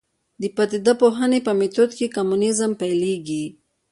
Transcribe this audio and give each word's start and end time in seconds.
د 0.41 0.43
پدیده 0.55 0.93
پوهنې 1.01 1.39
په 1.47 1.51
میتود 1.59 1.89
کې 1.97 2.13
کمونیزم 2.15 2.71
پیلېږي. 2.81 3.45